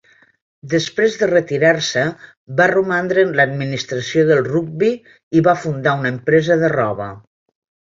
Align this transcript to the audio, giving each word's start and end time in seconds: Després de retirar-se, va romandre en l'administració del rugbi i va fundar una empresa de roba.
Després 0.69 1.17
de 1.23 1.27
retirar-se, 1.31 2.07
va 2.61 2.67
romandre 2.73 3.27
en 3.27 3.35
l'administració 3.41 4.27
del 4.33 4.45
rugbi 4.51 4.93
i 5.41 5.49
va 5.51 5.59
fundar 5.65 5.99
una 6.05 6.17
empresa 6.19 6.63
de 6.67 6.77
roba. 6.81 7.13